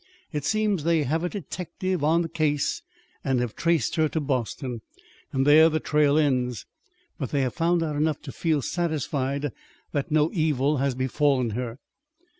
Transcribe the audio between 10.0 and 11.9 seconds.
no evil has befallen her.